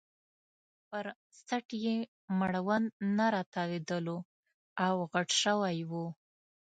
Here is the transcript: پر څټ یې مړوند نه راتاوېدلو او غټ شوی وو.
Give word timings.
پر 0.89 1.05
څټ 1.45 1.67
یې 1.85 1.97
مړوند 2.39 2.87
نه 3.17 3.25
راتاوېدلو 3.35 4.17
او 4.85 4.95
غټ 5.11 5.29
شوی 5.43 5.79
وو. 5.89 6.05